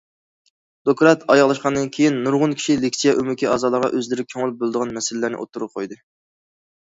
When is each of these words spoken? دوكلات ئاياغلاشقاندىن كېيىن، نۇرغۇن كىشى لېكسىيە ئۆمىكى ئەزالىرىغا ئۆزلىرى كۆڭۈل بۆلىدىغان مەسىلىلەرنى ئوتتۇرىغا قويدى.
دوكلات 0.89 1.19
ئاياغلاشقاندىن 1.33 1.89
كېيىن، 1.97 2.15
نۇرغۇن 2.27 2.55
كىشى 2.61 2.77
لېكسىيە 2.85 3.13
ئۆمىكى 3.19 3.49
ئەزالىرىغا 3.55 3.91
ئۆزلىرى 3.99 4.27
كۆڭۈل 4.33 4.57
بۆلىدىغان 4.63 4.95
مەسىلىلەرنى 4.99 5.41
ئوتتۇرىغا 5.43 5.77
قويدى. 5.77 5.99